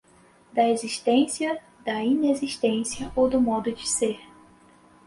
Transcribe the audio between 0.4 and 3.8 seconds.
da existência, da inexistência ou do modo